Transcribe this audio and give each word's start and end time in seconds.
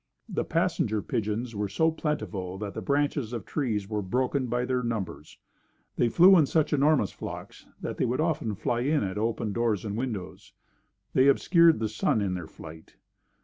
The 0.27 0.43
passenger 0.43 1.03
pigeons 1.03 1.55
were 1.55 1.69
so 1.69 1.91
plentiful 1.91 2.57
that 2.57 2.73
the 2.73 2.81
branches 2.81 3.33
of 3.33 3.45
trees 3.45 3.87
were 3.87 4.01
broken 4.01 4.47
by 4.47 4.65
their 4.65 4.81
numbers. 4.81 5.37
They 5.95 6.09
flew 6.09 6.35
in 6.39 6.47
such 6.47 6.73
enormous 6.73 7.11
flocks 7.11 7.67
that 7.81 7.97
they 7.97 8.05
would 8.05 8.19
often 8.19 8.55
fly 8.55 8.79
in 8.79 9.03
at 9.03 9.19
open 9.19 9.53
doors 9.53 9.85
and 9.85 9.95
windows. 9.95 10.53
They 11.13 11.27
obscured 11.27 11.77
the 11.77 11.87
sun 11.87 12.19
in 12.19 12.33
their 12.33 12.47
flight. 12.47 12.95